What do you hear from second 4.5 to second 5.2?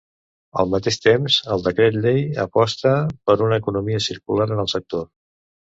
en el sector.